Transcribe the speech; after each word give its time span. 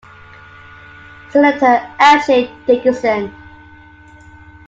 Senator 1.29 1.79
L. 1.99 2.19
J. 2.25 2.51
Dickinson. 2.65 3.31